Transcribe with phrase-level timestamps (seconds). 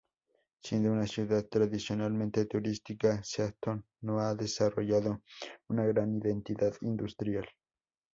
[0.63, 5.21] Siendo una ciudad tradicionalmente turística, Seaton no ha desarrollado
[5.67, 7.45] una gran identidad industrial.